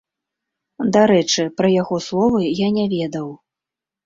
Дарэчы, 0.95 1.45
пра 1.61 1.67
яго 1.81 2.01
словы 2.07 2.41
я 2.65 2.71
не 2.79 2.85
ведаў. 2.97 3.29